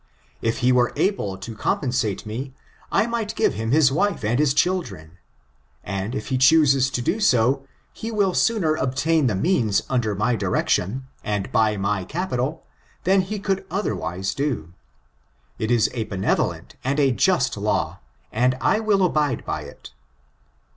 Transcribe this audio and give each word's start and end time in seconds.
If 0.41 0.57
he 0.65 0.71
were 0.71 0.91
able 0.95 1.37
to 1.37 1.53
compensate 1.55 2.25
me, 2.25 2.55
I 2.91 3.05
might 3.05 3.35
give 3.35 3.53
him 3.53 3.69
his 3.69 3.91
wife 3.91 4.25
and 4.25 4.39
his 4.39 4.51
children; 4.55 5.19
and 5.83 6.15
if 6.15 6.29
he 6.29 6.39
chooses 6.39 6.89
to 6.89 7.03
do 7.03 7.19
so, 7.19 7.67
he 7.93 8.09
will 8.09 8.33
sooner 8.33 8.73
obtain 8.73 9.27
the 9.27 9.35
means 9.35 9.83
under 9.91 10.15
my 10.15 10.35
direction, 10.35 11.05
and 11.23 11.51
by 11.51 11.77
my 11.77 12.03
capital, 12.03 12.63
than 13.03 13.21
he 13.21 13.37
could 13.37 13.63
otherwise 13.69 14.33
do. 14.33 14.73
It 15.59 15.69
is 15.69 15.87
a 15.93 16.05
benevolent 16.05 16.77
and 16.83 16.99
a 16.99 17.11
just 17.11 17.55
law, 17.55 17.99
and 18.31 18.55
I 18.59 18.79
will 18.79 19.03
abide 19.05 19.45
by 19.45 19.61
it. 19.65 19.93